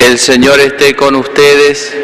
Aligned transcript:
El 0.00 0.18
Señor 0.18 0.60
esté 0.60 0.94
con 0.94 1.16
ustedes. 1.16 1.94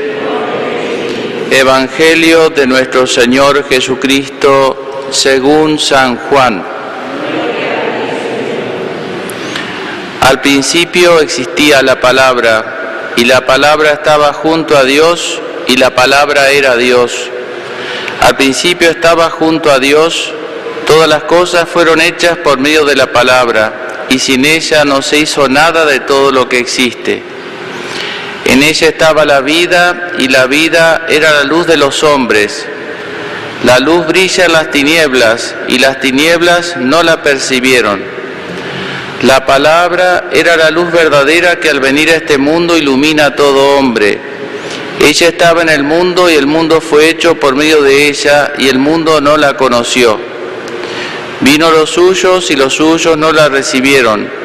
Evangelio 1.51 2.51
de 2.51 2.67
nuestro 2.67 3.07
Señor 3.07 3.67
Jesucristo 3.69 5.09
según 5.11 5.79
San 5.79 6.17
Juan. 6.17 6.65
Al 10.21 10.41
principio 10.41 11.21
existía 11.21 11.83
la 11.83 12.01
palabra 12.01 13.13
y 13.17 13.25
la 13.25 13.47
palabra 13.47 13.93
estaba 13.93 14.33
junto 14.33 14.77
a 14.77 14.85
Dios 14.85 15.41
y 15.69 15.77
la 15.77 15.95
palabra 15.95 16.51
era 16.51 16.77
Dios. 16.77 17.31
Al 18.21 18.37
principio 18.37 18.91
estaba 18.91 19.31
junto 19.31 19.71
a 19.71 19.79
Dios, 19.79 20.33
todas 20.87 21.09
las 21.09 21.25
cosas 21.25 21.69
fueron 21.69 22.01
hechas 22.01 22.39
por 22.39 22.59
medio 22.59 22.85
de 22.85 22.97
la 22.97 23.13
palabra 23.13 24.07
y 24.09 24.19
sin 24.19 24.45
ella 24.45 24.85
no 24.85 25.01
se 25.01 25.19
hizo 25.19 25.49
nada 25.49 25.87
de 25.87 26.01
todo 26.01 26.33
lo 26.33 26.49
que 26.49 26.59
existe. 26.59 27.34
En 28.47 28.63
ella 28.63 28.89
estaba 28.89 29.25
la 29.25 29.41
vida 29.41 30.13
y 30.19 30.29
la 30.29 30.47
vida 30.47 31.07
era 31.09 31.33
la 31.33 31.45
luz 31.45 31.67
de 31.67 31.77
los 31.77 32.03
hombres. 32.03 32.67
La 33.65 33.79
luz 33.79 34.07
brilla 34.07 34.45
en 34.45 34.53
las 34.53 34.71
tinieblas 34.71 35.55
y 35.69 35.79
las 35.79 36.01
tinieblas 36.01 36.77
no 36.77 37.03
la 37.03 37.23
percibieron. 37.23 38.03
La 39.23 39.47
palabra 39.47 40.29
era 40.33 40.57
la 40.57 40.71
luz 40.71 40.93
verdadera 40.93 41.59
que 41.59 41.71
al 41.71 41.81
venir 41.81 42.11
a 42.11 42.17
este 42.17 42.37
mundo 42.37 42.77
ilumina 42.77 43.27
a 43.27 43.35
todo 43.35 43.79
hombre. 43.79 44.21
Ella 45.01 45.29
estaba 45.29 45.63
en 45.63 45.71
el 45.71 45.83
mundo 45.83 46.29
y 46.31 46.35
el 46.35 46.47
mundo 46.47 46.83
fue 46.83 47.09
hecho 47.09 47.41
por 47.41 47.55
medio 47.55 47.83
de 47.83 48.09
ella 48.09 48.53
y 48.59 48.69
el 48.69 48.79
mundo 48.79 49.23
no 49.23 49.39
la 49.39 49.57
conoció. 49.57 50.21
Vino 51.41 51.71
los 51.71 51.91
suyos 51.91 52.51
y 52.51 52.57
los 52.57 52.75
suyos 52.75 53.17
no 53.17 53.33
la 53.33 53.49
recibieron 53.49 54.44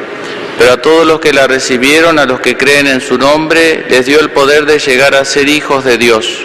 pero 0.60 0.74
a 0.74 0.82
todos 0.82 1.06
los 1.06 1.20
que 1.20 1.32
la 1.32 1.46
recibieron, 1.46 2.18
a 2.18 2.26
los 2.26 2.40
que 2.40 2.54
creen 2.54 2.86
en 2.86 3.00
su 3.00 3.16
nombre, 3.16 3.86
les 3.88 4.04
dio 4.04 4.20
el 4.20 4.28
poder 4.28 4.66
de 4.66 4.78
llegar 4.78 5.14
a 5.14 5.24
ser 5.24 5.48
hijos 5.48 5.84
de 5.84 5.96
Dios. 5.96 6.36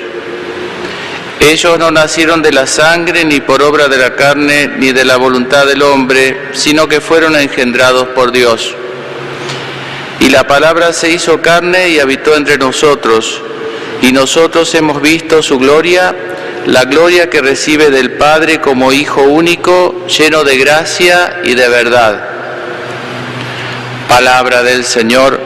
Ellos 1.41 1.77
no 1.77 1.91
nacieron 1.91 2.41
de 2.41 2.53
la 2.53 2.65
sangre, 2.65 3.25
ni 3.25 3.41
por 3.41 3.61
obra 3.61 3.89
de 3.89 3.97
la 3.97 4.15
carne, 4.15 4.71
ni 4.77 4.93
de 4.93 5.03
la 5.03 5.17
voluntad 5.17 5.65
del 5.65 5.81
hombre, 5.81 6.51
sino 6.53 6.87
que 6.87 7.01
fueron 7.01 7.35
engendrados 7.35 8.07
por 8.15 8.31
Dios. 8.31 8.73
Y 10.21 10.29
la 10.29 10.47
palabra 10.47 10.93
se 10.93 11.11
hizo 11.11 11.41
carne 11.41 11.89
y 11.89 11.99
habitó 11.99 12.37
entre 12.37 12.57
nosotros, 12.57 13.41
y 14.01 14.13
nosotros 14.13 14.73
hemos 14.75 15.01
visto 15.01 15.43
su 15.43 15.59
gloria, 15.59 16.15
la 16.67 16.85
gloria 16.85 17.29
que 17.29 17.41
recibe 17.41 17.89
del 17.91 18.13
Padre 18.13 18.61
como 18.61 18.93
Hijo 18.93 19.23
único, 19.23 20.07
lleno 20.07 20.45
de 20.45 20.57
gracia 20.57 21.41
y 21.43 21.53
de 21.53 21.67
verdad. 21.67 22.34
Palabra 24.07 24.63
del 24.63 24.83
Señor. 24.83 25.39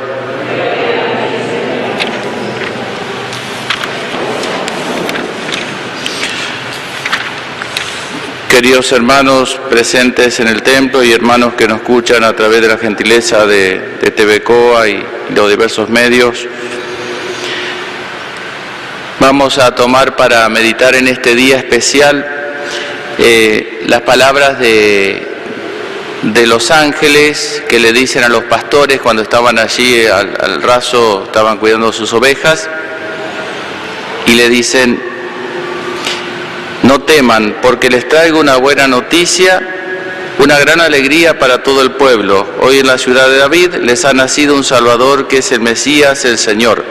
Queridos 8.49 8.91
hermanos 8.91 9.59
presentes 9.69 10.39
en 10.39 10.47
el 10.47 10.61
templo 10.61 11.03
y 11.03 11.11
hermanos 11.11 11.53
que 11.53 11.67
nos 11.67 11.77
escuchan 11.77 12.23
a 12.23 12.35
través 12.35 12.61
de 12.61 12.67
la 12.67 12.77
gentileza 12.77 13.45
de, 13.45 13.97
de 14.01 14.11
TVCOA 14.11 14.89
y 14.89 15.05
los 15.33 15.49
diversos 15.49 15.89
medios, 15.89 16.47
vamos 19.19 19.57
a 19.57 19.73
tomar 19.75 20.15
para 20.15 20.49
meditar 20.49 20.95
en 20.95 21.07
este 21.07 21.35
día 21.35 21.57
especial 21.57 22.25
eh, 23.17 23.83
las 23.87 24.01
palabras 24.01 24.59
de 24.59 25.28
de 26.21 26.47
los 26.47 26.69
ángeles 26.69 27.63
que 27.69 27.79
le 27.79 27.93
dicen 27.93 28.23
a 28.23 28.29
los 28.29 28.43
pastores 28.43 28.99
cuando 28.99 29.21
estaban 29.21 29.57
allí 29.57 30.05
al, 30.05 30.61
raso, 30.61 31.23
estaban 31.25 31.57
cuidando 31.57 31.93
sus 31.93 32.11
ovejas, 32.13 32.69
y 34.25 34.33
le 34.33 34.49
dicen, 34.49 35.01
no 36.83 37.01
teman, 37.01 37.57
porque 37.61 37.89
les 37.89 38.07
traigo 38.07 38.39
una 38.39 38.57
buena 38.57 38.87
noticia, 38.87 39.61
una 40.39 40.59
gran 40.59 40.81
alegría 40.81 41.39
para 41.39 41.63
todo 41.63 41.81
el 41.81 41.91
pueblo. 41.91 42.47
Hoy 42.61 42.79
en 42.79 42.87
la 42.87 42.97
ciudad 42.97 43.29
de 43.29 43.37
David 43.37 43.75
les 43.81 44.05
ha 44.05 44.13
nacido 44.13 44.55
un 44.55 44.63
Salvador 44.63 45.27
que 45.27 45.37
es 45.37 45.51
el 45.51 45.61
Mesías, 45.61 46.25
el 46.25 46.37
Señor. 46.37 46.83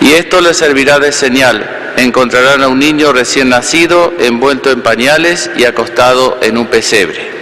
Y 0.00 0.12
esto 0.12 0.40
les 0.40 0.56
servirá 0.56 0.98
de 0.98 1.12
señal. 1.12 1.94
Encontrarán 1.96 2.62
a 2.62 2.68
un 2.68 2.78
niño 2.78 3.12
recién 3.12 3.48
nacido, 3.48 4.12
envuelto 4.18 4.70
en 4.70 4.82
pañales 4.82 5.50
y 5.56 5.64
acostado 5.64 6.38
en 6.42 6.58
un 6.58 6.66
pesebre. 6.66 7.37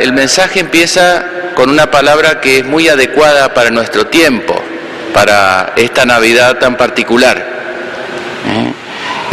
El 0.00 0.12
mensaje 0.12 0.60
empieza 0.60 1.24
con 1.54 1.70
una 1.70 1.90
palabra 1.90 2.40
que 2.40 2.58
es 2.58 2.64
muy 2.64 2.88
adecuada 2.88 3.52
para 3.52 3.70
nuestro 3.70 4.06
tiempo, 4.06 4.60
para 5.12 5.72
esta 5.76 6.04
Navidad 6.06 6.58
tan 6.58 6.76
particular, 6.76 7.36
¿eh? 8.46 8.72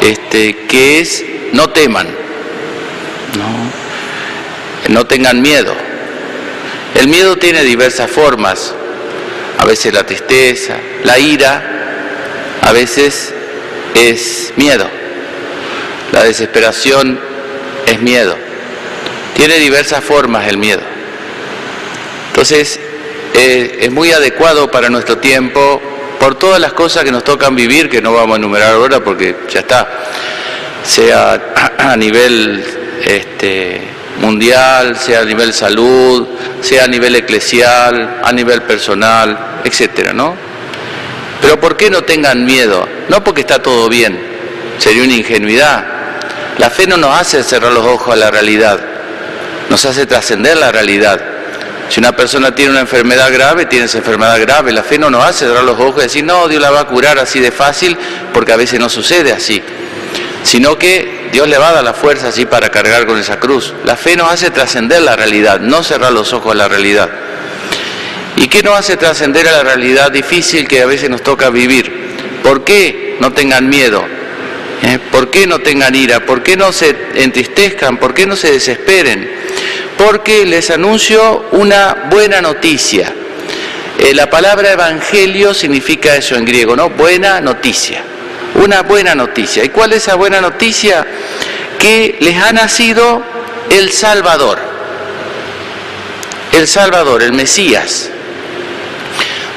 este, 0.10 0.66
que 0.68 1.00
es 1.00 1.24
no 1.54 1.70
teman, 1.70 2.08
no, 3.38 4.94
no 4.94 5.06
tengan 5.06 5.42
miedo. 5.42 5.74
El 6.96 7.08
miedo 7.08 7.38
tiene 7.38 7.64
diversas 7.64 8.10
formas, 8.10 8.74
a 9.58 9.66
veces 9.66 9.94
la 9.94 10.06
tristeza, 10.06 10.76
la 11.04 11.18
ira, 11.20 11.64
a 12.62 12.72
veces 12.72 13.34
es 13.94 14.54
miedo, 14.58 14.88
la 16.12 16.24
desesperación 16.24 17.20
es 17.86 18.02
miedo. 18.02 18.45
Tiene 19.36 19.60
diversas 19.60 20.04
formas 20.04 20.48
el 20.48 20.58
miedo. 20.58 20.82
Entonces, 22.30 22.80
eh, 23.34 23.80
es 23.82 23.92
muy 23.92 24.12
adecuado 24.14 24.72
para 24.72 24.90
nuestro 24.90 25.18
tiempo 25.18 25.82
por 26.20 26.36
todas 26.36 26.60
las 26.60 26.72
cosas 26.72 27.04
que 27.04 27.12
nos 27.12 27.26
tocan 27.26 27.54
vivir, 27.54 27.90
que 27.90 28.02
no 28.02 28.14
vamos 28.14 28.36
a 28.36 28.38
enumerar 28.38 28.74
ahora 28.74 29.04
porque 29.04 29.36
ya 29.50 29.60
está, 29.60 29.88
sea 30.84 31.54
a 31.78 31.98
nivel 31.98 32.64
este, 33.06 33.82
mundial, 34.22 34.98
sea 34.98 35.20
a 35.20 35.26
nivel 35.26 35.54
salud, 35.54 36.28
sea 36.62 36.86
a 36.86 36.88
nivel 36.88 37.16
eclesial, 37.16 38.22
a 38.24 38.32
nivel 38.32 38.62
personal, 38.62 39.60
etcétera, 39.66 40.14
¿no? 40.14 40.34
Pero 41.42 41.60
¿por 41.60 41.76
qué 41.76 41.90
no 41.90 42.04
tengan 42.04 42.46
miedo? 42.46 42.88
No 43.10 43.22
porque 43.22 43.42
está 43.42 43.62
todo 43.62 43.90
bien, 43.90 44.18
sería 44.78 45.04
una 45.04 45.14
ingenuidad. 45.14 45.86
La 46.58 46.70
fe 46.70 46.88
no 46.88 46.96
nos 46.96 47.20
hace 47.20 47.44
cerrar 47.44 47.74
los 47.74 47.86
ojos 47.86 48.14
a 48.14 48.16
la 48.16 48.32
realidad 48.32 48.95
nos 49.70 49.86
hace 49.86 50.06
trascender 50.06 50.58
la 50.58 50.72
realidad. 50.72 51.22
Si 51.90 52.00
una 52.00 52.16
persona 52.16 52.54
tiene 52.54 52.72
una 52.72 52.82
enfermedad 52.82 53.32
grave, 53.32 53.66
tiene 53.66 53.86
esa 53.86 54.00
enfermedad 54.00 54.40
grave. 54.42 54.72
La 54.72 54.84
fe 54.84 54.98
no 54.98 55.10
nos 55.10 55.24
hace 55.24 55.46
cerrar 55.46 55.64
los 55.64 55.80
ojos 55.80 56.00
y 56.00 56.08
decir, 56.08 56.24
no, 56.24 56.48
Dios 56.48 56.62
la 56.62 56.72
va 56.72 56.82
a 56.82 56.88
curar 56.88 57.20
así 57.20 57.40
de 57.40 57.52
fácil, 57.52 57.98
porque 58.34 58.52
a 58.52 58.56
veces 58.56 58.80
no 58.80 58.90
sucede 58.90 59.32
así. 59.32 59.62
Sino 60.44 60.78
que 60.78 61.30
Dios 61.32 61.48
le 61.48 61.58
va 61.58 61.70
a 61.70 61.74
dar 61.74 61.84
la 61.84 61.94
fuerza 61.94 62.30
así 62.30 62.46
para 62.46 62.70
cargar 62.70 63.06
con 63.06 63.20
esa 63.20 63.40
cruz. 63.40 63.74
La 63.84 63.96
fe 63.96 64.16
nos 64.16 64.32
hace 64.32 64.50
trascender 64.50 65.02
la 65.02 65.16
realidad, 65.16 65.60
no 65.60 65.84
cerrar 65.84 66.12
los 66.12 66.34
ojos 66.34 66.54
a 66.54 66.56
la 66.56 66.68
realidad. 66.68 67.10
¿Y 68.38 68.48
qué 68.48 68.64
nos 68.64 68.78
hace 68.78 68.98
trascender 68.98 69.48
a 69.48 69.52
la 69.52 69.64
realidad 69.64 70.12
difícil 70.12 70.68
que 70.68 70.82
a 70.82 70.86
veces 70.86 71.10
nos 71.10 71.24
toca 71.24 71.50
vivir? 71.50 72.42
¿Por 72.44 72.64
qué 72.64 73.18
no 73.20 73.32
tengan 73.32 73.70
miedo? 73.70 74.15
¿Por 75.16 75.32
qué 75.32 75.48
no 75.48 75.60
tengan 75.60 75.96
ira? 75.96 76.26
¿Por 76.26 76.44
qué 76.44 76.58
no 76.58 76.74
se 76.74 76.94
entristezcan? 77.16 77.96
¿Por 78.00 78.14
qué 78.14 78.26
no 78.26 78.36
se 78.36 78.52
desesperen? 78.52 79.32
Porque 79.98 80.46
les 80.46 80.70
anuncio 80.72 81.46
una 81.54 82.10
buena 82.10 82.42
noticia. 82.42 83.14
Eh, 83.98 84.14
la 84.14 84.30
palabra 84.30 84.74
evangelio 84.74 85.54
significa 85.54 86.18
eso 86.18 86.36
en 86.36 86.44
griego, 86.44 86.76
¿no? 86.76 86.90
Buena 86.90 87.40
noticia. 87.40 88.04
Una 88.56 88.82
buena 88.82 89.16
noticia. 89.16 89.64
¿Y 89.64 89.70
cuál 89.70 89.94
es 89.94 90.00
esa 90.00 90.16
buena 90.16 90.42
noticia? 90.42 91.08
Que 91.80 92.18
les 92.20 92.36
ha 92.36 92.52
nacido 92.52 93.24
el 93.70 93.94
Salvador. 93.94 94.60
El 96.52 96.68
Salvador, 96.68 97.24
el 97.24 97.32
Mesías. 97.32 98.10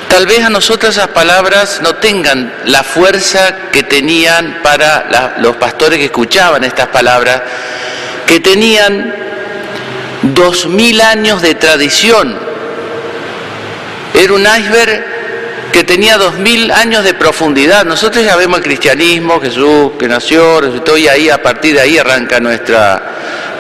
Tal 0.09 0.27
vez 0.27 0.45
a 0.45 0.51
nosotros 0.51 0.97
esas 0.97 1.09
palabras 1.09 1.81
no 1.83 1.97
tengan 1.97 2.53
la 2.65 2.83
fuerza 2.83 3.71
que 3.71 3.83
tenían 3.83 4.61
para 4.63 5.37
los 5.39 5.57
pastores 5.57 5.99
que 5.99 6.07
escuchaban 6.07 6.65
estas 6.65 6.89
palabras, 6.89 7.43
que 8.27 8.41
tenían 8.41 9.15
dos 10.23 10.67
mil 10.67 11.01
años 11.01 11.43
de 11.43 11.55
tradición. 11.55 12.37
Era 14.15 14.33
un 14.33 14.43
iceberg 14.43 15.05
que 15.73 15.85
tenía 15.85 16.17
dos 16.17 16.39
mil 16.39 16.71
años 16.73 17.05
de 17.05 17.15
profundidad. 17.15 17.85
Nosotros 17.85 18.25
ya 18.25 18.35
vemos 18.37 18.59
el 18.59 18.65
cristianismo, 18.65 19.41
Jesús 19.41 19.93
que 19.99 20.09
nació, 20.09 20.61
resucitó 20.61 20.97
y 20.97 21.07
ahí 21.07 21.31
a 21.31 21.43
partir 21.43 21.75
de 21.75 21.83
ahí 21.83 21.99
arranca 21.99 22.41
nuestra, 22.41 23.03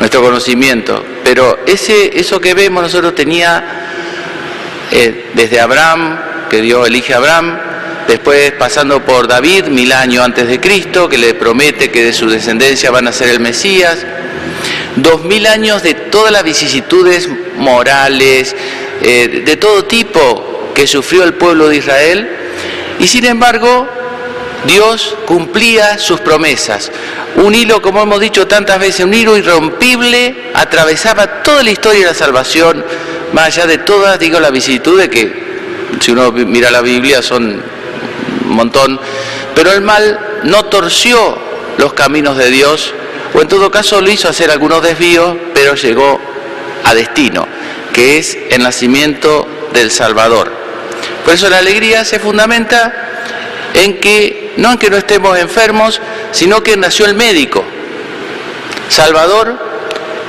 nuestro 0.00 0.22
conocimiento. 0.22 1.04
Pero 1.22 1.60
ese, 1.66 2.18
eso 2.18 2.40
que 2.40 2.54
vemos 2.54 2.82
nosotros 2.82 3.14
tenía 3.14 3.84
eh, 4.90 5.30
desde 5.34 5.60
Abraham, 5.60 6.27
que 6.48 6.60
Dios 6.60 6.86
elige 6.86 7.14
a 7.14 7.18
Abraham, 7.18 7.58
después 8.06 8.52
pasando 8.52 9.04
por 9.04 9.28
David, 9.28 9.66
mil 9.66 9.92
años 9.92 10.24
antes 10.24 10.48
de 10.48 10.60
Cristo, 10.60 11.08
que 11.08 11.18
le 11.18 11.34
promete 11.34 11.90
que 11.90 12.04
de 12.04 12.12
su 12.12 12.28
descendencia 12.28 12.90
van 12.90 13.08
a 13.08 13.12
ser 13.12 13.28
el 13.28 13.40
Mesías, 13.40 13.98
dos 14.96 15.24
mil 15.24 15.46
años 15.46 15.82
de 15.82 15.94
todas 15.94 16.32
las 16.32 16.42
vicisitudes 16.42 17.28
morales, 17.56 18.54
eh, 19.02 19.42
de 19.44 19.56
todo 19.56 19.84
tipo 19.84 20.72
que 20.74 20.86
sufrió 20.86 21.24
el 21.24 21.34
pueblo 21.34 21.68
de 21.68 21.76
Israel, 21.76 22.28
y 22.98 23.06
sin 23.06 23.24
embargo 23.24 23.88
Dios 24.66 25.16
cumplía 25.26 25.98
sus 25.98 26.20
promesas. 26.20 26.90
Un 27.36 27.54
hilo, 27.54 27.80
como 27.80 28.02
hemos 28.02 28.20
dicho 28.20 28.46
tantas 28.46 28.80
veces, 28.80 29.04
un 29.04 29.14
hilo 29.14 29.36
irrompible 29.36 30.50
atravesaba 30.54 31.42
toda 31.42 31.62
la 31.62 31.70
historia 31.70 32.00
de 32.00 32.06
la 32.06 32.14
salvación, 32.14 32.84
más 33.32 33.46
allá 33.46 33.66
de 33.66 33.78
todas, 33.78 34.18
digo, 34.18 34.40
la 34.40 34.50
vicisitud 34.50 34.98
de 34.98 35.08
que, 35.08 35.47
si 36.00 36.10
uno 36.12 36.32
mira 36.32 36.70
la 36.70 36.80
Biblia, 36.80 37.22
son 37.22 37.62
un 38.44 38.54
montón, 38.54 38.98
pero 39.54 39.72
el 39.72 39.80
mal 39.80 40.40
no 40.44 40.64
torció 40.66 41.38
los 41.78 41.92
caminos 41.92 42.36
de 42.36 42.50
Dios, 42.50 42.92
o 43.34 43.42
en 43.42 43.48
todo 43.48 43.70
caso 43.70 44.00
lo 44.00 44.10
hizo 44.10 44.28
hacer 44.28 44.50
algunos 44.50 44.82
desvíos, 44.82 45.36
pero 45.54 45.74
llegó 45.74 46.20
a 46.84 46.94
destino, 46.94 47.46
que 47.92 48.18
es 48.18 48.38
el 48.50 48.62
nacimiento 48.62 49.46
del 49.72 49.90
Salvador. 49.90 50.52
Por 51.24 51.34
eso 51.34 51.48
la 51.50 51.58
alegría 51.58 52.04
se 52.04 52.18
fundamenta 52.18 52.92
en 53.74 54.00
que, 54.00 54.54
no 54.56 54.72
en 54.72 54.78
que 54.78 54.90
no 54.90 54.96
estemos 54.96 55.38
enfermos, 55.38 56.00
sino 56.32 56.62
que 56.62 56.76
nació 56.76 57.06
el 57.06 57.14
médico. 57.14 57.64
Salvador 58.88 59.58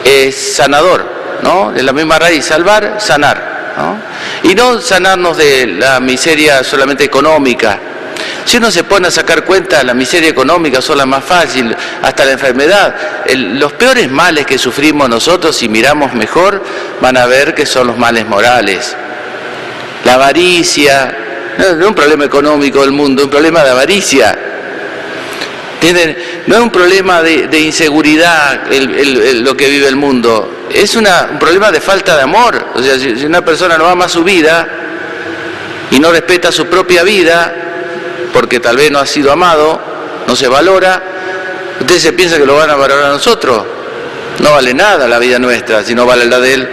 es 0.04 0.36
sanador, 0.36 1.06
¿no? 1.42 1.72
De 1.72 1.84
la 1.84 1.94
misma 1.94 2.20
raíz, 2.20 2.46
salvar, 2.46 2.98
sanar, 3.00 3.49
¿no? 3.78 3.98
Y 4.44 4.56
no 4.56 4.80
sanarnos 4.82 5.38
de 5.38 5.68
la 5.68 6.00
miseria 6.00 6.64
solamente 6.64 7.04
económica. 7.04 7.80
Si 8.46 8.58
uno 8.58 8.72
se 8.72 8.84
pone 8.84 9.08
a 9.08 9.12
sacar 9.12 9.46
cuenta, 9.46 9.84
la 9.84 9.94
miseria 9.94 10.30
económica 10.30 10.82
son 10.82 10.98
las 10.98 11.08
más 11.08 11.24
fácil, 11.24 11.76
hasta 12.02 12.26
la 12.26 12.32
enfermedad. 12.32 12.96
los 13.36 13.74
peores 13.74 14.10
males 14.10 14.46
que 14.46 14.58
sufrimos 14.58 15.08
nosotros, 15.08 15.56
si 15.56 15.70
miramos 15.70 16.14
mejor, 16.14 16.64
van 17.00 17.18
a 17.18 17.26
ver 17.26 17.54
que 17.54 17.66
son 17.66 17.88
los 17.88 17.98
males 17.98 18.28
morales. 18.28 18.96
La 20.04 20.16
avaricia, 20.16 21.16
no, 21.58 21.66
es 21.66 21.86
un 21.86 21.94
problema 21.94 22.26
económico 22.26 22.82
del 22.82 22.92
mundo, 22.92 23.22
es 23.22 23.26
un 23.26 23.32
problema 23.32 23.64
de 23.64 23.70
avaricia. 23.70 24.38
No 26.48 26.56
es 26.56 26.62
un 26.62 26.72
problema 26.72 27.22
de, 27.22 27.60
inseguridad 27.60 28.64
lo 28.68 29.56
que 29.56 29.70
vive 29.70 29.88
el 29.88 29.96
mundo, 29.96 30.59
es 30.74 30.96
un 30.96 31.08
problema 31.40 31.72
de 31.72 31.82
falta 31.82 32.16
de 32.16 32.24
amor. 32.24 32.68
O 32.76 32.82
sea, 32.82 32.98
si, 32.98 33.26
una 33.26 33.44
persona 33.44 33.78
no 33.78 33.88
ama 33.88 34.08
su 34.08 34.24
vida 34.24 34.68
y 35.92 36.00
no 36.00 36.12
respeta 36.12 36.52
su 36.52 36.68
propia 36.68 37.04
vida, 37.04 37.54
porque 38.34 38.60
tal 38.60 38.78
vez 38.78 38.92
no 38.92 39.00
ha 39.00 39.06
sido 39.06 39.32
amado, 39.32 39.80
no 40.28 40.36
se 40.36 40.48
valora, 40.48 41.02
¿usted 41.80 41.98
se 41.98 42.14
piensa 42.14 42.38
que 42.38 42.46
lo 42.46 42.56
van 42.56 42.70
a 42.70 42.76
valorar 42.76 43.06
a 43.06 43.10
nosotros? 43.10 43.66
No 44.40 44.54
vale 44.54 44.74
nada 44.74 45.08
la 45.08 45.20
vida 45.20 45.40
nuestra 45.40 45.84
si 45.84 45.96
no 45.96 46.06
vale 46.06 46.26
la 46.26 46.40
de 46.40 46.54
él. 46.54 46.70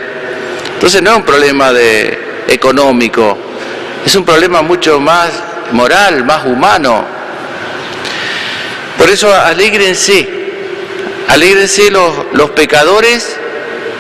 Entonces 0.75 1.03
no 1.03 1.11
es 1.11 1.17
un 1.17 1.25
problema 1.25 1.73
de 1.73 2.45
económico, 2.49 3.39
es 4.05 4.15
un 4.15 4.25
problema 4.25 4.63
mucho 4.63 5.01
más 5.01 5.31
moral, 5.73 6.25
más 6.25 6.45
humano. 6.45 7.05
Por 8.99 9.11
eso 9.11 9.33
alégrense, 9.35 10.29
alégrense 11.29 11.91
los, 11.91 12.13
los 12.35 12.51
pecadores 12.51 13.37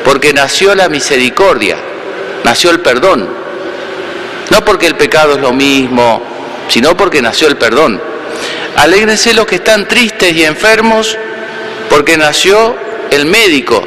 porque 0.06 0.32
nació 0.32 0.73
la 0.76 0.88
misericordia, 0.88 1.76
nació 2.44 2.70
el 2.70 2.79
perdón. 2.79 3.29
No 4.50 4.64
porque 4.64 4.87
el 4.87 4.94
pecado 4.94 5.35
es 5.35 5.41
lo 5.41 5.53
mismo, 5.53 6.23
sino 6.69 6.97
porque 6.97 7.20
nació 7.20 7.49
el 7.49 7.56
perdón. 7.56 8.00
Alégrense 8.76 9.35
los 9.35 9.47
que 9.47 9.56
están 9.56 9.88
tristes 9.88 10.32
y 10.32 10.44
enfermos 10.44 11.19
porque 11.91 12.17
nació 12.17 12.76
el 13.11 13.26
médico, 13.26 13.82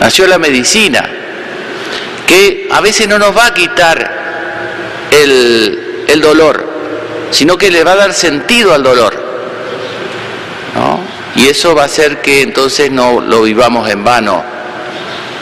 nació 0.00 0.26
la 0.26 0.38
medicina, 0.38 1.08
que 2.26 2.68
a 2.72 2.80
veces 2.80 3.06
no 3.06 3.16
nos 3.16 3.36
va 3.36 3.46
a 3.46 3.54
quitar 3.54 5.08
el, 5.12 6.20
dolor, 6.20 6.66
sino 7.30 7.56
que 7.56 7.70
le 7.70 7.84
va 7.84 7.92
a 7.92 7.96
dar 7.96 8.12
sentido 8.12 8.74
al 8.74 8.82
dolor. 8.82 9.22
Y 11.36 11.46
eso 11.46 11.76
va 11.76 11.82
a 11.82 11.86
hacer 11.86 12.20
que 12.20 12.42
entonces 12.42 12.90
no 12.90 13.20
lo 13.20 13.42
vivamos 13.42 13.88
en 13.88 14.04
vano, 14.04 14.51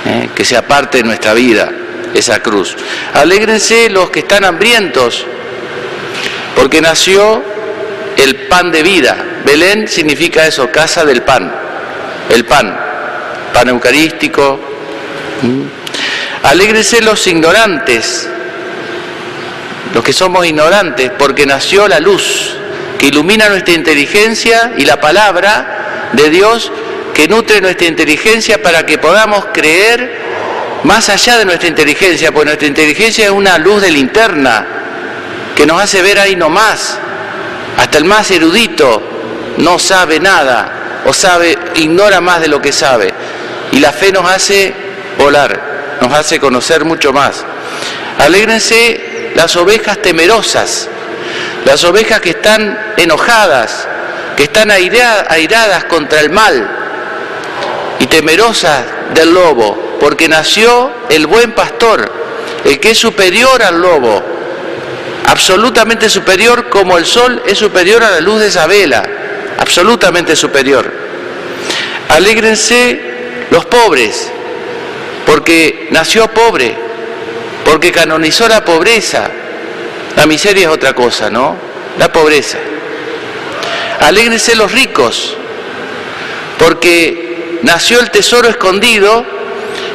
¿eh? 0.04 0.28
que 0.34 0.44
sea 0.44 0.66
parte 0.66 0.98
de 0.98 1.04
nuestra 1.04 1.34
vida 1.34 1.70
esa 2.14 2.40
cruz. 2.42 2.76
Alégrense 3.14 3.90
los 3.90 4.10
que 4.10 4.20
están 4.20 4.44
hambrientos, 4.44 5.24
porque 6.56 6.80
nació 6.80 7.42
el 8.16 8.36
pan 8.48 8.72
de 8.72 8.82
vida. 8.82 9.16
Belén 9.44 9.88
significa 9.88 10.46
eso, 10.46 10.70
casa 10.70 11.04
del 11.04 11.22
pan, 11.22 11.52
el 12.28 12.44
pan, 12.44 12.76
pan 13.52 13.68
eucarístico. 13.68 14.60
Alégrense 16.42 17.00
los 17.02 17.26
ignorantes, 17.26 18.28
los 19.94 20.04
que 20.04 20.12
somos 20.12 20.46
ignorantes, 20.46 21.10
porque 21.18 21.46
nació 21.46 21.88
la 21.88 22.00
luz 22.00 22.56
que 22.98 23.06
ilumina 23.06 23.48
nuestra 23.48 23.72
inteligencia 23.72 24.74
y 24.76 24.84
la 24.84 25.00
palabra 25.00 26.10
de 26.12 26.28
Dios 26.28 26.70
que 27.14 27.28
nutre 27.28 27.60
nuestra 27.60 27.86
inteligencia 27.86 28.62
para 28.62 28.84
que 28.84 28.98
podamos 28.98 29.46
creer 29.52 30.20
más 30.84 31.08
allá 31.08 31.38
de 31.38 31.44
nuestra 31.44 31.68
inteligencia, 31.68 32.32
porque 32.32 32.46
nuestra 32.46 32.68
inteligencia 32.68 33.26
es 33.26 33.30
una 33.30 33.58
luz 33.58 33.82
de 33.82 33.90
linterna 33.90 34.66
que 35.54 35.66
nos 35.66 35.82
hace 35.82 36.02
ver 36.02 36.18
ahí 36.18 36.36
nomás. 36.36 36.98
Hasta 37.76 37.98
el 37.98 38.04
más 38.04 38.30
erudito 38.30 39.02
no 39.58 39.78
sabe 39.78 40.20
nada 40.20 41.02
o 41.06 41.12
sabe, 41.12 41.58
ignora 41.76 42.20
más 42.20 42.40
de 42.40 42.48
lo 42.48 42.60
que 42.60 42.72
sabe. 42.72 43.12
Y 43.72 43.80
la 43.80 43.92
fe 43.92 44.12
nos 44.12 44.28
hace 44.28 44.74
volar, 45.18 45.98
nos 46.00 46.12
hace 46.12 46.40
conocer 46.40 46.84
mucho 46.84 47.12
más. 47.12 47.44
Alégrense 48.18 49.32
las 49.34 49.54
ovejas 49.56 50.00
temerosas, 50.02 50.88
las 51.64 51.84
ovejas 51.84 52.20
que 52.20 52.30
están 52.30 52.94
enojadas, 52.96 53.86
que 54.36 54.44
están 54.44 54.70
airadas 54.70 55.84
contra 55.84 56.20
el 56.20 56.30
mal 56.30 56.79
y 58.00 58.06
temerosas 58.06 58.82
del 59.14 59.32
lobo, 59.32 59.96
porque 60.00 60.26
nació 60.26 60.90
el 61.10 61.26
buen 61.26 61.52
pastor, 61.52 62.10
el 62.64 62.80
que 62.80 62.90
es 62.90 62.98
superior 62.98 63.62
al 63.62 63.80
lobo, 63.80 64.22
absolutamente 65.26 66.08
superior 66.08 66.68
como 66.68 66.98
el 66.98 67.04
sol 67.04 67.42
es 67.46 67.58
superior 67.58 68.02
a 68.02 68.10
la 68.10 68.20
luz 68.20 68.40
de 68.40 68.48
esa 68.48 68.66
vela, 68.66 69.04
absolutamente 69.58 70.34
superior. 70.34 70.90
Alégrense 72.08 73.00
los 73.50 73.66
pobres, 73.66 74.30
porque 75.26 75.88
nació 75.90 76.26
pobre, 76.28 76.74
porque 77.64 77.92
canonizó 77.92 78.48
la 78.48 78.64
pobreza. 78.64 79.30
La 80.16 80.26
miseria 80.26 80.68
es 80.68 80.74
otra 80.74 80.94
cosa, 80.94 81.30
¿no? 81.30 81.56
La 81.98 82.10
pobreza. 82.10 82.58
Alégrense 84.00 84.56
los 84.56 84.72
ricos, 84.72 85.36
porque 86.58 87.29
nació 87.62 88.00
el 88.00 88.10
tesoro 88.10 88.48
escondido 88.48 89.24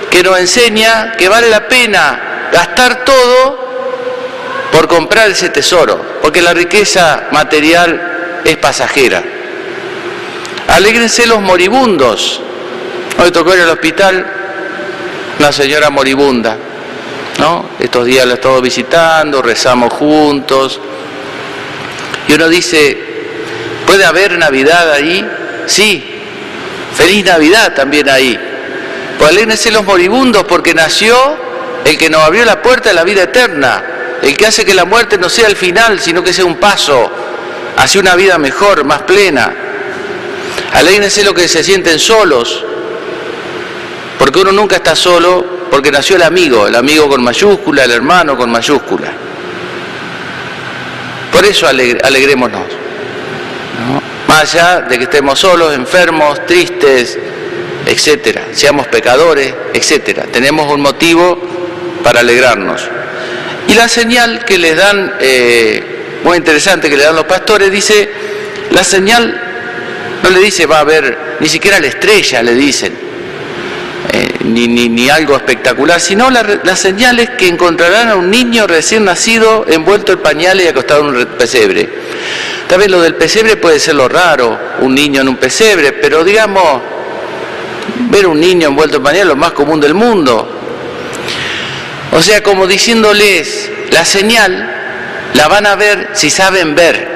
que 0.09 0.23
nos 0.23 0.39
enseña 0.39 1.13
que 1.17 1.27
vale 1.27 1.49
la 1.49 1.67
pena 1.67 2.49
gastar 2.51 3.03
todo 3.03 3.65
por 4.71 4.87
comprar 4.87 5.29
ese 5.29 5.49
tesoro, 5.49 6.19
porque 6.21 6.41
la 6.41 6.53
riqueza 6.53 7.27
material 7.31 8.41
es 8.43 8.57
pasajera. 8.57 9.23
Alégrense 10.67 11.25
los 11.25 11.41
moribundos. 11.41 12.41
Hoy 13.21 13.31
tocó 13.31 13.55
ir 13.55 13.61
al 13.61 13.69
hospital 13.69 14.25
una 15.39 15.51
señora 15.51 15.89
moribunda. 15.89 16.57
¿no? 17.39 17.69
Estos 17.79 18.05
días 18.05 18.25
la 18.25 18.33
he 18.33 18.35
estado 18.35 18.61
visitando, 18.61 19.41
rezamos 19.41 19.93
juntos. 19.93 20.79
Y 22.27 22.33
uno 22.33 22.47
dice, 22.49 22.97
¿puede 23.85 24.05
haber 24.05 24.37
Navidad 24.37 24.91
ahí? 24.91 25.25
Sí, 25.67 26.14
feliz 26.95 27.25
Navidad 27.25 27.73
también 27.73 28.09
ahí. 28.09 28.39
Pues 29.17 29.71
los 29.71 29.85
moribundos 29.85 30.43
porque 30.43 30.73
nació 30.73 31.15
el 31.85 31.97
que 31.97 32.09
nos 32.09 32.21
abrió 32.21 32.45
la 32.45 32.61
puerta 32.61 32.89
de 32.89 32.95
la 32.95 33.03
vida 33.03 33.23
eterna, 33.23 33.83
el 34.21 34.35
que 34.35 34.47
hace 34.47 34.65
que 34.65 34.73
la 34.73 34.85
muerte 34.85 35.17
no 35.17 35.29
sea 35.29 35.47
el 35.47 35.55
final, 35.55 35.99
sino 35.99 36.23
que 36.23 36.33
sea 36.33 36.45
un 36.45 36.55
paso 36.55 37.11
hacia 37.77 38.01
una 38.01 38.15
vida 38.15 38.37
mejor, 38.37 38.83
más 38.83 39.03
plena. 39.03 39.53
Alégrense 40.73 41.23
los 41.23 41.33
que 41.33 41.47
se 41.47 41.63
sienten 41.63 41.99
solos, 41.99 42.63
porque 44.17 44.39
uno 44.39 44.51
nunca 44.51 44.77
está 44.77 44.95
solo 44.95 45.67
porque 45.69 45.91
nació 45.91 46.15
el 46.15 46.23
amigo, 46.23 46.67
el 46.67 46.75
amigo 46.75 47.07
con 47.07 47.23
mayúscula, 47.23 47.83
el 47.83 47.91
hermano 47.91 48.37
con 48.37 48.49
mayúscula. 48.49 49.11
Por 51.31 51.45
eso 51.45 51.67
alegrémonos. 51.67 52.84
Más 54.35 54.53
allá 54.53 54.81
de 54.81 54.97
que 54.97 55.05
estemos 55.05 55.39
solos, 55.39 55.73
enfermos, 55.73 56.45
tristes, 56.45 57.17
etcétera, 57.87 58.47
seamos 58.51 58.85
pecadores, 58.87 59.53
etcétera. 59.73 60.25
Tenemos 60.29 60.69
un 60.73 60.81
motivo 60.81 61.41
para 62.03 62.19
alegrarnos. 62.19 62.85
Y 63.69 63.75
la 63.75 63.87
señal 63.87 64.43
que 64.43 64.57
les 64.57 64.75
dan, 64.75 65.13
eh, 65.21 65.81
muy 66.21 66.35
interesante 66.35 66.89
que 66.89 66.97
le 66.97 67.05
dan 67.05 67.15
los 67.15 67.23
pastores, 67.23 67.71
dice, 67.71 68.09
la 68.71 68.83
señal 68.83 69.41
no 70.21 70.29
le 70.29 70.39
dice 70.39 70.65
va 70.65 70.79
a 70.79 70.81
haber, 70.81 71.37
ni 71.39 71.47
siquiera 71.47 71.79
la 71.79 71.87
estrella 71.87 72.43
le 72.43 72.55
dicen. 72.55 72.93
Eh, 74.11 74.33
ni, 74.43 74.67
ni, 74.67 75.09
algo 75.09 75.37
espectacular, 75.37 76.01
sino 76.01 76.29
las 76.29 76.77
señales 76.77 77.29
que 77.37 77.47
encontrarán 77.47 78.09
a 78.09 78.15
un 78.15 78.29
niño 78.29 78.67
recién 78.67 79.05
nacido 79.05 79.65
envuelto 79.69 80.11
en 80.11 80.19
pañales 80.19 80.65
y 80.65 80.67
acostado 80.67 81.07
en 81.09 81.15
un 81.15 81.25
pesebre. 81.37 81.87
Tal 82.67 82.79
lo 82.89 83.01
del 83.01 83.15
pesebre 83.15 83.57
puede 83.57 83.79
ser 83.79 83.95
lo 83.95 84.07
raro, 84.07 84.57
un 84.79 84.95
niño 84.95 85.21
en 85.21 85.29
un 85.29 85.37
pesebre, 85.37 85.93
pero 85.93 86.23
digamos, 86.23 86.81
ver 88.09 88.25
un 88.25 88.39
niño 88.39 88.69
envuelto 88.69 88.97
en 88.97 89.03
pañales 89.03 89.21
es 89.23 89.27
lo 89.27 89.35
más 89.35 89.51
común 89.51 89.79
del 89.79 89.93
mundo. 89.93 90.49
O 92.11 92.21
sea, 92.21 92.41
como 92.41 92.65
diciéndoles, 92.65 93.69
la 93.91 94.03
señal 94.03 94.71
la 95.35 95.47
van 95.47 95.67
a 95.67 95.75
ver 95.75 96.09
si 96.13 96.29
saben 96.29 96.75
ver. 96.75 97.15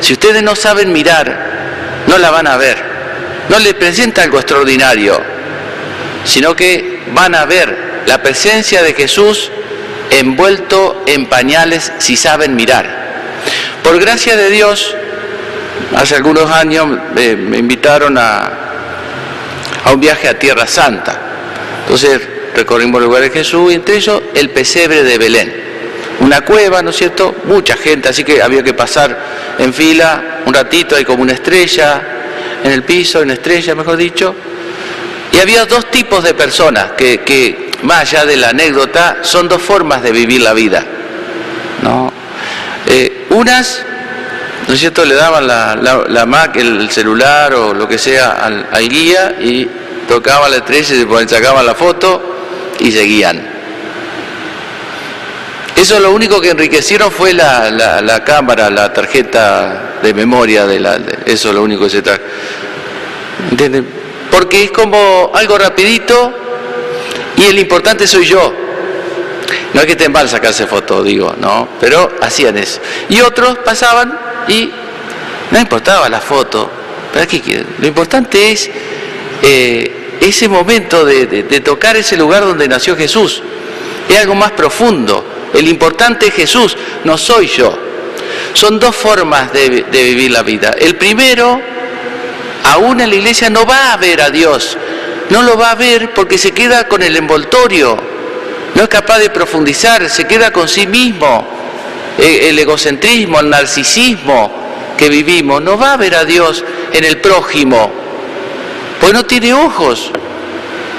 Si 0.00 0.12
ustedes 0.12 0.42
no 0.42 0.56
saben 0.56 0.92
mirar, 0.92 1.50
no 2.06 2.18
la 2.18 2.30
van 2.30 2.46
a 2.46 2.56
ver. 2.56 2.82
No 3.48 3.58
les 3.58 3.74
presenta 3.74 4.22
algo 4.22 4.38
extraordinario, 4.38 5.20
sino 6.24 6.56
que 6.56 7.00
van 7.12 7.34
a 7.34 7.44
ver 7.44 8.02
la 8.06 8.22
presencia 8.22 8.82
de 8.82 8.94
Jesús 8.94 9.50
envuelto 10.10 11.04
en 11.06 11.26
pañales 11.26 11.92
si 11.98 12.16
saben 12.16 12.56
mirar. 12.56 12.99
Por 13.90 13.98
gracia 13.98 14.36
de 14.36 14.50
Dios, 14.50 14.94
hace 15.96 16.14
algunos 16.14 16.48
años 16.48 16.96
me 17.12 17.58
invitaron 17.58 18.16
a, 18.18 18.48
a 19.84 19.92
un 19.92 19.98
viaje 19.98 20.28
a 20.28 20.38
Tierra 20.38 20.64
Santa. 20.68 21.18
Entonces 21.82 22.20
recorrimos 22.54 23.00
el 23.00 23.06
lugar 23.06 23.22
de 23.22 23.30
Jesús 23.30 23.72
y 23.72 23.74
entre 23.74 23.96
ellos 23.96 24.22
el 24.32 24.50
pesebre 24.50 25.02
de 25.02 25.18
Belén. 25.18 25.64
Una 26.20 26.42
cueva, 26.42 26.82
¿no 26.82 26.90
es 26.90 26.98
cierto? 26.98 27.34
Mucha 27.46 27.76
gente, 27.76 28.08
así 28.08 28.22
que 28.22 28.40
había 28.40 28.62
que 28.62 28.74
pasar 28.74 29.18
en 29.58 29.74
fila 29.74 30.42
un 30.46 30.54
ratito, 30.54 30.94
hay 30.94 31.04
como 31.04 31.24
una 31.24 31.32
estrella 31.32 32.00
en 32.62 32.70
el 32.70 32.84
piso, 32.84 33.22
una 33.22 33.32
estrella, 33.32 33.74
mejor 33.74 33.96
dicho. 33.96 34.32
Y 35.32 35.38
había 35.38 35.66
dos 35.66 35.90
tipos 35.90 36.22
de 36.22 36.34
personas 36.34 36.92
que, 36.92 37.22
que 37.22 37.72
más 37.82 38.02
allá 38.02 38.24
de 38.24 38.36
la 38.36 38.50
anécdota, 38.50 39.16
son 39.22 39.48
dos 39.48 39.60
formas 39.60 40.00
de 40.00 40.12
vivir 40.12 40.42
la 40.42 40.52
vida. 40.52 40.84
¿no? 41.82 42.12
Eh, 42.86 43.19
unas, 43.30 43.82
¿no 44.68 44.74
es 44.74 44.80
cierto?, 44.80 45.04
le 45.04 45.14
daban 45.14 45.46
la, 45.46 45.76
la, 46.08 46.26
Mac, 46.26 46.56
el 46.56 46.90
celular 46.90 47.54
o 47.54 47.72
lo 47.74 47.88
que 47.88 47.98
sea 47.98 48.32
al, 48.32 48.88
guía 48.88 49.36
y 49.40 49.68
tocaba 50.08 50.48
la 50.48 50.56
estrella 50.56 50.94
y 50.94 51.06
se 51.06 51.28
sacaban 51.28 51.64
la 51.64 51.74
foto 51.74 52.22
y 52.78 52.90
seguían. 52.90 53.48
Eso 55.76 55.98
lo 55.98 56.12
único 56.12 56.40
que 56.40 56.50
enriquecieron 56.50 57.10
fue 57.10 57.32
la, 57.32 57.70
la, 57.70 58.24
cámara, 58.24 58.68
la 58.68 58.92
tarjeta 58.92 59.98
de 60.02 60.12
memoria, 60.12 60.66
de 60.66 60.80
la, 60.80 60.98
eso 61.24 61.48
es 61.48 61.54
lo 61.54 61.62
único 61.62 61.84
que 61.84 61.90
se 61.90 62.02
trae. 62.02 62.20
¿Entienden? 63.50 63.86
Porque 64.30 64.64
es 64.64 64.70
como 64.72 65.30
algo 65.34 65.56
rapidito 65.56 66.34
y 67.36 67.44
el 67.44 67.58
importante 67.58 68.06
soy 68.06 68.26
yo. 68.26 68.69
No 69.72 69.80
es 69.80 69.86
que 69.86 69.92
estén 69.92 70.10
mal 70.10 70.28
sacarse 70.28 70.66
fotos, 70.66 71.04
digo, 71.04 71.34
no, 71.38 71.68
pero 71.78 72.10
hacían 72.20 72.58
eso. 72.58 72.80
Y 73.08 73.20
otros 73.20 73.58
pasaban 73.58 74.18
y 74.48 74.70
no 75.50 75.58
importaba 75.58 76.08
la 76.08 76.20
foto. 76.20 76.70
¿Para 77.12 77.26
qué 77.26 77.64
Lo 77.78 77.86
importante 77.86 78.52
es 78.52 78.70
eh, 79.42 80.18
ese 80.20 80.48
momento 80.48 81.04
de, 81.04 81.42
tocar 81.64 81.96
ese 81.96 82.16
lugar 82.16 82.44
donde 82.44 82.68
nació 82.68 82.96
Jesús. 82.96 83.42
Es 84.08 84.18
algo 84.18 84.34
más 84.34 84.52
profundo. 84.52 85.24
El 85.54 85.68
importante 85.68 86.28
es 86.28 86.34
Jesús, 86.34 86.76
no 87.04 87.16
soy 87.16 87.46
yo. 87.46 87.76
Son 88.54 88.78
dos 88.78 88.94
formas 88.94 89.52
de, 89.52 89.84
de 89.90 90.04
vivir 90.04 90.30
la 90.30 90.42
vida. 90.42 90.74
El 90.78 90.96
primero, 90.96 91.60
aún 92.64 93.00
en 93.00 93.10
la 93.10 93.16
iglesia 93.16 93.50
no 93.50 93.66
va 93.66 93.92
a 93.92 93.96
ver 93.96 94.20
a 94.20 94.30
Dios, 94.30 94.76
no 95.30 95.42
lo 95.42 95.56
va 95.56 95.72
a 95.72 95.74
ver 95.74 96.12
porque 96.14 96.38
se 96.38 96.52
queda 96.52 96.88
con 96.88 97.02
el 97.02 97.16
envoltorio, 97.16 98.09
no 98.74 98.82
es 98.82 98.88
capaz 98.88 99.18
de 99.18 99.30
profundizar, 99.30 100.08
se 100.08 100.26
queda 100.26 100.52
con 100.52 100.68
sí 100.68 100.86
mismo, 100.86 101.46
el 102.18 102.58
egocentrismo, 102.58 103.40
el 103.40 103.50
narcisismo 103.50 104.52
que 104.96 105.08
vivimos, 105.08 105.62
no 105.62 105.78
va 105.78 105.94
a 105.94 105.96
ver 105.96 106.14
a 106.14 106.24
Dios 106.24 106.64
en 106.92 107.04
el 107.04 107.18
prójimo, 107.18 107.90
pues 109.00 109.12
no 109.12 109.24
tiene 109.24 109.54
ojos 109.54 110.10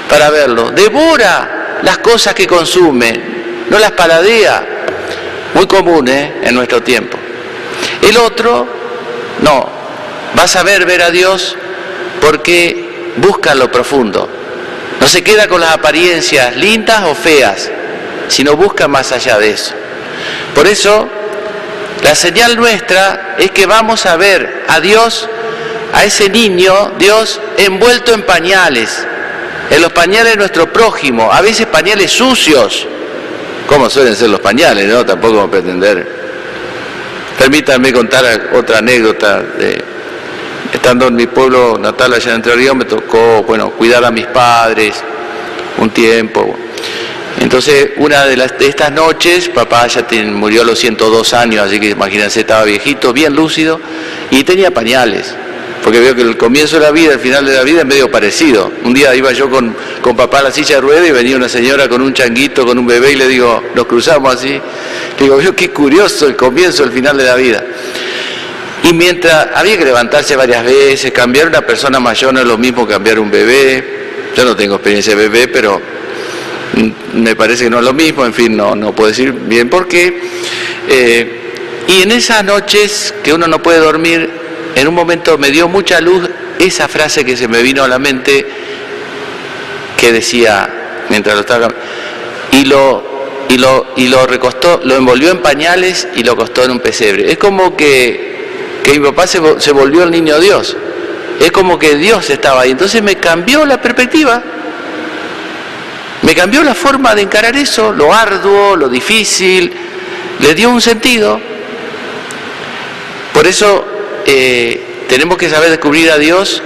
para 0.08 0.30
verlo, 0.30 0.70
devora 0.70 1.78
las 1.82 1.98
cosas 1.98 2.34
que 2.34 2.46
consume, 2.46 3.20
no 3.70 3.78
las 3.78 3.92
paladea, 3.92 4.66
muy 5.54 5.66
común 5.66 6.08
¿eh? 6.08 6.40
en 6.42 6.54
nuestro 6.54 6.82
tiempo. 6.82 7.18
El 8.02 8.16
otro, 8.16 8.66
no, 9.42 9.68
va 10.36 10.42
a 10.42 10.48
saber 10.48 10.84
ver 10.86 11.02
a 11.02 11.10
Dios 11.10 11.56
porque 12.20 13.12
busca 13.16 13.54
lo 13.54 13.70
profundo, 13.70 14.28
no 15.02 15.08
se 15.08 15.24
queda 15.24 15.48
con 15.48 15.60
las 15.60 15.72
apariencias 15.72 16.54
lindas 16.56 17.02
o 17.06 17.16
feas, 17.16 17.68
sino 18.28 18.54
busca 18.54 18.86
más 18.86 19.10
allá 19.10 19.36
de 19.36 19.50
eso. 19.50 19.74
Por 20.54 20.68
eso, 20.68 21.08
la 22.04 22.14
señal 22.14 22.54
nuestra 22.54 23.34
es 23.36 23.50
que 23.50 23.66
vamos 23.66 24.06
a 24.06 24.14
ver 24.16 24.62
a 24.68 24.78
Dios, 24.78 25.28
a 25.92 26.04
ese 26.04 26.28
niño, 26.28 26.92
Dios 27.00 27.40
envuelto 27.58 28.14
en 28.14 28.22
pañales, 28.22 29.04
en 29.70 29.82
los 29.82 29.92
pañales 29.92 30.34
de 30.34 30.38
nuestro 30.38 30.72
prójimo, 30.72 31.32
a 31.32 31.40
veces 31.40 31.66
pañales 31.66 32.12
sucios, 32.12 32.86
como 33.66 33.90
suelen 33.90 34.14
ser 34.14 34.30
los 34.30 34.38
pañales, 34.38 34.86
¿no? 34.86 35.04
Tampoco 35.04 35.34
vamos 35.34 35.48
a 35.48 35.50
pretender. 35.50 36.06
Permítanme 37.36 37.92
contar 37.92 38.50
otra 38.54 38.78
anécdota 38.78 39.42
de, 39.42 39.84
estando 40.82 41.06
en 41.06 41.14
mi 41.14 41.28
pueblo 41.28 41.78
natal 41.78 42.12
allá 42.12 42.30
en 42.30 42.36
Entre 42.38 42.56
Ríos, 42.56 42.74
me 42.74 42.84
tocó, 42.84 43.44
bueno, 43.44 43.70
cuidar 43.70 44.04
a 44.04 44.10
mis 44.10 44.26
padres 44.26 44.96
un 45.78 45.90
tiempo. 45.90 46.56
Entonces, 47.38 47.90
una 47.98 48.24
de, 48.24 48.36
las, 48.36 48.58
de 48.58 48.66
estas 48.66 48.90
noches, 48.90 49.48
papá 49.48 49.86
ya 49.86 50.04
murió 50.32 50.62
a 50.62 50.64
los 50.64 50.80
102 50.80 51.34
años, 51.34 51.64
así 51.64 51.78
que 51.78 51.90
imagínense, 51.90 52.40
estaba 52.40 52.64
viejito, 52.64 53.12
bien 53.12 53.36
lúcido, 53.36 53.80
y 54.32 54.42
tenía 54.42 54.72
pañales, 54.72 55.32
porque 55.84 56.00
veo 56.00 56.16
que 56.16 56.22
el 56.22 56.36
comienzo 56.36 56.80
de 56.80 56.82
la 56.82 56.90
vida, 56.90 57.12
el 57.12 57.20
final 57.20 57.46
de 57.46 57.54
la 57.54 57.62
vida 57.62 57.82
es 57.82 57.86
medio 57.86 58.10
parecido. 58.10 58.72
Un 58.82 58.92
día 58.92 59.14
iba 59.14 59.30
yo 59.30 59.48
con, 59.48 59.76
con 60.00 60.16
papá 60.16 60.40
a 60.40 60.42
la 60.42 60.50
silla 60.50 60.74
de 60.74 60.80
ruedas 60.80 61.06
y 61.06 61.12
venía 61.12 61.36
una 61.36 61.48
señora 61.48 61.88
con 61.88 62.02
un 62.02 62.12
changuito, 62.12 62.66
con 62.66 62.76
un 62.76 62.88
bebé, 62.88 63.12
y 63.12 63.16
le 63.16 63.28
digo, 63.28 63.62
nos 63.76 63.86
cruzamos 63.86 64.34
así. 64.34 64.50
Le 64.50 64.60
digo, 65.20 65.36
veo 65.36 65.54
qué 65.54 65.70
curioso 65.70 66.26
el 66.26 66.34
comienzo, 66.34 66.82
el 66.82 66.90
final 66.90 67.16
de 67.16 67.24
la 67.24 67.36
vida. 67.36 67.64
Y 68.84 68.92
mientras 68.92 69.48
había 69.54 69.78
que 69.78 69.84
levantarse 69.84 70.34
varias 70.34 70.64
veces, 70.64 71.12
cambiar 71.12 71.46
una 71.46 71.62
persona 71.62 72.00
mayor 72.00 72.34
no 72.34 72.40
es 72.40 72.46
lo 72.46 72.58
mismo 72.58 72.86
que 72.86 72.94
cambiar 72.94 73.18
un 73.18 73.30
bebé. 73.30 74.00
Yo 74.36 74.44
no 74.44 74.56
tengo 74.56 74.76
experiencia 74.76 75.14
de 75.14 75.28
bebé, 75.28 75.48
pero 75.48 75.80
me 77.14 77.36
parece 77.36 77.64
que 77.64 77.70
no 77.70 77.78
es 77.78 77.84
lo 77.84 77.92
mismo, 77.92 78.24
en 78.24 78.34
fin, 78.34 78.56
no, 78.56 78.74
no 78.74 78.94
puedo 78.94 79.08
decir 79.08 79.32
bien 79.32 79.68
por 79.68 79.86
qué. 79.86 80.20
Eh, 80.88 81.38
y 81.86 82.02
en 82.02 82.12
esas 82.12 82.44
noches 82.44 83.14
que 83.22 83.32
uno 83.32 83.46
no 83.46 83.62
puede 83.62 83.78
dormir, 83.78 84.30
en 84.74 84.88
un 84.88 84.94
momento 84.94 85.38
me 85.38 85.50
dio 85.50 85.68
mucha 85.68 86.00
luz 86.00 86.28
esa 86.58 86.88
frase 86.88 87.24
que 87.24 87.36
se 87.36 87.48
me 87.48 87.62
vino 87.62 87.84
a 87.84 87.88
la 87.88 87.98
mente 87.98 88.46
que 89.96 90.12
decía, 90.12 91.04
mientras 91.08 91.34
lo 91.34 91.42
estaba 91.42 91.68
y 92.52 92.64
lo 92.64 93.12
y 93.48 93.58
lo 93.58 93.86
y 93.96 94.08
lo 94.08 94.26
recostó, 94.26 94.80
lo 94.84 94.96
envolvió 94.96 95.30
en 95.30 95.38
pañales 95.38 96.08
y 96.16 96.24
lo 96.24 96.32
acostó 96.32 96.64
en 96.64 96.72
un 96.72 96.80
pesebre. 96.80 97.30
Es 97.30 97.38
como 97.38 97.76
que 97.76 98.31
que 98.82 98.98
mi 98.98 99.06
papá 99.06 99.26
se, 99.26 99.38
volvió 99.72 100.04
el 100.04 100.10
niño 100.10 100.38
Dios. 100.40 100.76
Es 101.40 101.50
como 101.50 101.78
que 101.78 101.96
Dios 101.96 102.28
estaba 102.30 102.62
ahí. 102.62 102.72
Entonces 102.72 103.02
me 103.02 103.16
cambió 103.16 103.64
la 103.64 103.80
perspectiva. 103.80 104.42
Me 106.22 106.34
cambió 106.34 106.62
la 106.62 106.74
forma 106.74 107.14
de 107.14 107.22
encarar 107.22 107.56
eso, 107.56 107.92
lo 107.92 108.12
arduo, 108.12 108.76
lo 108.76 108.88
difícil. 108.88 109.72
Le 110.40 110.54
dio 110.54 110.70
un 110.70 110.80
sentido. 110.80 111.40
Por 113.32 113.46
eso 113.46 113.84
eh, 114.26 115.04
tenemos 115.08 115.36
que 115.36 115.48
saber 115.48 115.70
descubrir 115.70 116.10
a 116.10 116.18
Dios 116.18 116.62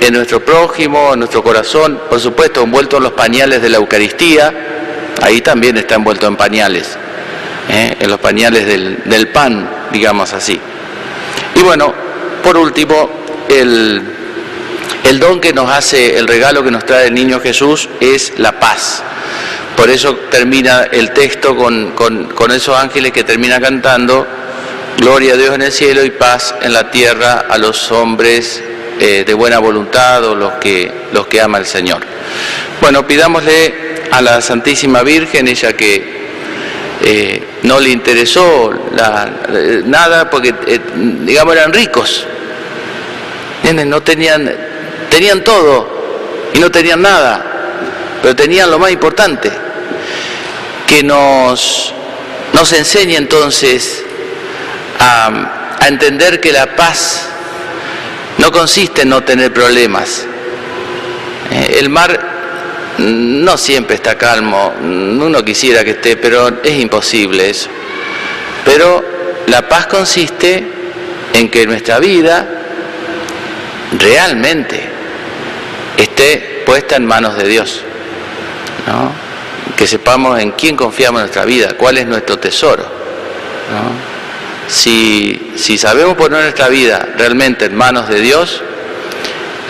en 0.00 0.14
nuestro 0.14 0.44
prójimo, 0.44 1.12
en 1.12 1.20
nuestro 1.20 1.42
corazón, 1.42 2.00
por 2.08 2.20
supuesto, 2.20 2.62
envuelto 2.62 2.96
en 2.96 3.04
los 3.04 3.12
pañales 3.12 3.62
de 3.62 3.68
la 3.68 3.78
Eucaristía, 3.78 4.52
ahí 5.20 5.40
también 5.40 5.76
está 5.76 5.94
envuelto 5.94 6.26
en 6.26 6.36
pañales, 6.36 6.96
¿eh? 7.68 7.96
en 8.00 8.10
los 8.10 8.18
pañales 8.18 8.66
del 8.66 9.28
pan, 9.28 9.68
digamos 9.92 10.32
así. 10.32 10.60
Bueno, 11.74 11.94
por 12.42 12.58
último, 12.58 13.08
el, 13.48 14.02
don 15.18 15.40
que 15.40 15.54
nos 15.54 15.70
hace, 15.70 16.18
el 16.18 16.28
regalo 16.28 16.62
que 16.62 16.70
nos 16.70 16.84
trae 16.84 17.06
el 17.06 17.14
niño 17.14 17.40
Jesús 17.40 17.88
es 17.98 18.34
la 18.36 18.60
paz. 18.60 19.02
Por 19.74 19.88
eso 19.88 20.14
termina 20.30 20.82
el 20.92 21.14
texto 21.14 21.56
con, 21.56 21.94
esos 22.54 22.76
ángeles 22.76 23.12
que 23.12 23.24
termina 23.24 23.58
cantando, 23.58 24.26
Gloria 24.98 25.32
a 25.32 25.36
Dios 25.38 25.54
en 25.54 25.62
el 25.62 25.72
cielo 25.72 26.04
y 26.04 26.10
paz 26.10 26.54
en 26.60 26.74
la 26.74 26.90
tierra 26.90 27.46
a 27.48 27.56
los 27.56 27.90
hombres 27.90 28.62
eh, 29.00 29.24
de 29.26 29.32
buena 29.32 29.58
voluntad 29.58 30.22
o 30.26 30.34
los 30.34 30.52
que, 30.56 30.92
los 31.14 31.26
que 31.26 31.40
ama 31.40 31.56
el 31.56 31.64
Señor. 31.64 32.02
Bueno, 32.82 33.06
pidámosle 33.06 34.02
a 34.10 34.20
la 34.20 34.42
Santísima 34.42 35.02
Virgen, 35.02 35.48
ella 35.48 35.72
que 35.72 36.21
eh, 37.04 37.42
no 37.62 37.80
le 37.80 37.90
interesó 37.90 38.72
nada 39.84 40.30
porque, 40.30 40.54
eh, 40.66 40.80
digamos, 41.24 41.54
eran 41.54 41.72
ricos. 41.72 42.26
No 43.86 44.02
tenían, 44.02 44.52
tenían 45.10 45.44
todo 45.44 46.50
y 46.54 46.58
no 46.58 46.70
tenían 46.70 47.02
nada. 47.02 47.48
pero 48.22 48.36
tenían 48.36 48.70
lo 48.70 48.78
más 48.78 48.92
importante, 48.92 49.50
que 50.86 51.02
nos, 51.02 51.92
nos 52.52 52.72
enseña 52.72 53.18
entonces 53.18 54.04
a, 55.00 55.76
a 55.80 55.88
entender 55.88 56.40
que 56.40 56.52
la 56.52 56.76
paz 56.76 57.28
no 58.38 58.52
consiste 58.52 59.02
en 59.02 59.08
no 59.08 59.22
tener 59.24 59.52
problemas. 59.52 60.24
Eh, 61.50 61.76
el 61.80 61.88
mar 61.88 62.31
no 63.02 63.56
siempre 63.56 63.96
está 63.96 64.16
calmo, 64.16 64.74
uno 64.80 65.44
quisiera 65.44 65.84
que 65.84 65.92
esté, 65.92 66.16
pero 66.16 66.60
es 66.62 66.78
imposible 66.78 67.50
eso. 67.50 67.68
Pero 68.64 69.04
la 69.46 69.68
paz 69.68 69.86
consiste 69.86 70.64
en 71.34 71.48
que 71.50 71.66
nuestra 71.66 71.98
vida 71.98 72.46
realmente 73.98 74.88
esté 75.96 76.62
puesta 76.64 76.96
en 76.96 77.06
manos 77.06 77.36
de 77.36 77.48
Dios. 77.48 77.80
Que 79.76 79.86
sepamos 79.86 80.38
en 80.40 80.52
quién 80.52 80.76
confiamos 80.76 81.22
nuestra 81.22 81.44
vida, 81.44 81.74
cuál 81.76 81.98
es 81.98 82.06
nuestro 82.06 82.38
tesoro. 82.38 82.86
Si, 84.68 85.52
si 85.56 85.76
sabemos 85.76 86.16
poner 86.16 86.42
nuestra 86.42 86.68
vida 86.68 87.08
realmente 87.16 87.66
en 87.66 87.74
manos 87.74 88.08
de 88.08 88.20
Dios, 88.20 88.62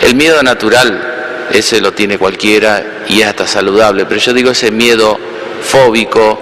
el 0.03 0.15
miedo 0.15 0.43
natural, 0.43 1.12
ese 1.51 1.81
lo 1.81 1.93
tiene 1.93 2.19
cualquiera 2.19 3.05
y 3.09 3.21
es 3.21 3.27
hasta 3.27 3.47
saludable, 3.47 4.07
pero 4.07 4.21
yo 4.21 4.33
digo 4.33 4.51
ese 4.51 4.71
miedo 4.71 5.19
fóbico, 5.63 6.41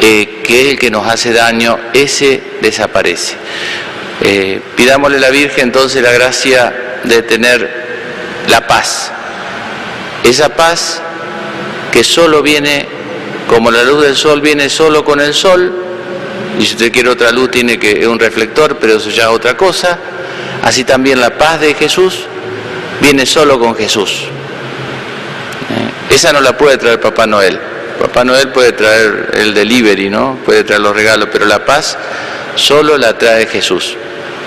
eh, 0.00 0.42
que 0.44 0.62
es 0.62 0.68
el 0.72 0.78
que 0.78 0.90
nos 0.90 1.06
hace 1.06 1.32
daño, 1.32 1.78
ese 1.92 2.42
desaparece. 2.60 3.36
Eh, 4.20 4.60
pidámosle 4.76 5.18
a 5.18 5.20
la 5.20 5.30
Virgen 5.30 5.64
entonces 5.64 6.02
la 6.02 6.12
gracia 6.12 7.00
de 7.04 7.22
tener 7.22 7.84
la 8.48 8.66
paz. 8.66 9.10
Esa 10.22 10.50
paz 10.50 11.02
que 11.92 12.04
solo 12.04 12.42
viene, 12.42 12.86
como 13.48 13.70
la 13.70 13.82
luz 13.82 14.04
del 14.04 14.16
sol 14.16 14.40
viene 14.40 14.68
solo 14.68 15.04
con 15.04 15.20
el 15.20 15.34
sol, 15.34 15.72
y 16.58 16.64
si 16.64 16.72
usted 16.72 16.92
quiere 16.92 17.10
otra 17.10 17.32
luz 17.32 17.50
tiene 17.50 17.78
que 17.78 18.06
un 18.06 18.18
reflector, 18.18 18.78
pero 18.78 18.96
eso 18.96 19.10
ya 19.10 19.24
es 19.24 19.28
otra 19.28 19.56
cosa. 19.56 19.98
Así 20.62 20.84
también 20.84 21.20
la 21.20 21.36
paz 21.36 21.60
de 21.60 21.74
Jesús 21.74 22.26
viene 23.00 23.26
solo 23.26 23.58
con 23.58 23.74
Jesús. 23.74 24.28
Esa 26.10 26.32
no 26.32 26.40
la 26.40 26.56
puede 26.56 26.78
traer 26.78 27.00
Papá 27.00 27.26
Noel. 27.26 27.58
Papá 28.00 28.24
Noel 28.24 28.48
puede 28.48 28.72
traer 28.72 29.30
el 29.34 29.54
delivery, 29.54 30.10
¿no? 30.10 30.38
Puede 30.44 30.64
traer 30.64 30.80
los 30.80 30.94
regalos, 30.94 31.28
pero 31.32 31.46
la 31.46 31.64
paz 31.64 31.96
solo 32.54 32.96
la 32.98 33.16
trae 33.18 33.46
Jesús. 33.46 33.96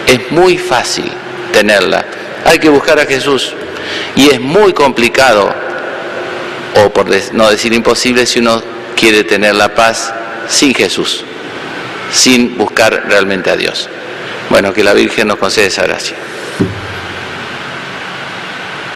Es 0.06 0.32
muy 0.32 0.58
fácil 0.58 1.12
tenerla. 1.52 2.06
Hay 2.46 2.60
que 2.60 2.70
buscar 2.70 3.00
a 3.00 3.06
Jesús. 3.06 3.54
Y 4.16 4.30
es 4.30 4.40
muy 4.40 4.74
complicado, 4.74 5.54
o 6.84 6.90
por 6.92 7.08
no 7.34 7.50
decir 7.50 7.74
imposible, 7.74 8.26
si 8.26 8.40
uno 8.40 8.62
quiere 8.96 9.24
tener 9.24 9.56
la 9.56 9.74
paz 9.76 10.14
sin 10.50 10.74
Jesús, 10.74 11.24
sin 12.12 12.58
buscar 12.58 13.06
realmente 13.08 13.50
a 13.50 13.56
Dios. 13.56 13.90
Bueno, 14.50 14.74
que 14.74 14.84
la 14.84 14.94
Virgen 14.94 15.28
nos 15.28 15.38
conceda 15.38 15.68
esa 15.68 15.84
gracia. 15.84 16.16